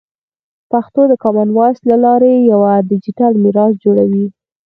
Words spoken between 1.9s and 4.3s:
لارې یوه ډیجیټل میراث جوړوي.